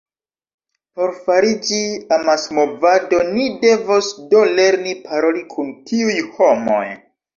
Por 0.99 1.11
fariĝi 1.25 1.81
amasmovado, 2.17 3.19
ni 3.35 3.45
devos 3.67 4.09
do 4.33 4.43
lerni 4.61 4.97
paroli 5.05 5.45
kun 5.57 5.71
tiuj 5.93 6.17
homoj. 6.41 6.85